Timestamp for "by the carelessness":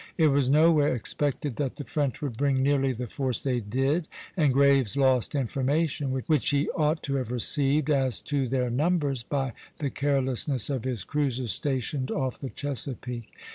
9.21-10.71